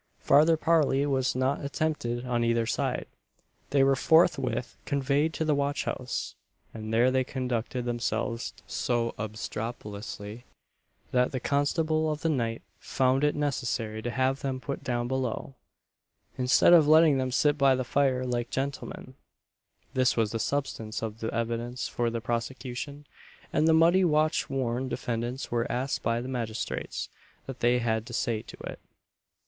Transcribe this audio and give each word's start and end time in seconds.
Farther 0.17 0.57
parley 0.57 1.05
was 1.05 1.35
not 1.35 1.63
attempted 1.63 2.25
on 2.25 2.43
either 2.43 2.65
side. 2.65 3.05
They 3.69 3.83
were 3.83 3.95
forthwith 3.95 4.75
conveyed 4.83 5.31
to 5.35 5.45
the 5.45 5.53
watch 5.53 5.83
house, 5.83 6.33
and 6.73 6.91
there 6.91 7.11
they 7.11 7.23
conducted 7.23 7.85
themselves 7.85 8.51
so 8.65 9.13
"obstropolously," 9.19 10.45
that 11.11 11.31
the 11.31 11.39
constable 11.39 12.09
of 12.11 12.21
the 12.21 12.29
night 12.29 12.63
found 12.79 13.23
it 13.23 13.35
necessary 13.35 14.01
to 14.01 14.09
have 14.09 14.39
them 14.39 14.59
put 14.59 14.83
down 14.83 15.07
below, 15.07 15.53
"instead 16.35 16.73
of 16.73 16.87
letting 16.87 17.19
them 17.19 17.31
sit 17.31 17.55
by 17.55 17.75
the 17.75 17.83
fire 17.83 18.25
like 18.25 18.49
gentlemen." 18.49 19.13
This 19.93 20.17
was 20.17 20.31
the 20.31 20.39
substance 20.39 21.03
of 21.03 21.19
the 21.19 21.31
evidence 21.31 21.87
for 21.87 22.09
the 22.09 22.21
prosecution, 22.21 23.05
and 23.53 23.67
the 23.67 23.71
muddy 23.73 24.03
watch 24.03 24.49
worn 24.49 24.89
defendants 24.89 25.51
were 25.51 25.71
asked 25.71 26.01
by 26.01 26.21
the 26.21 26.27
magistrates 26.27 27.09
what 27.45 27.59
they 27.59 27.77
had 27.77 28.07
to 28.07 28.13
say 28.13 28.41
to 28.41 28.57
it. 28.65 28.79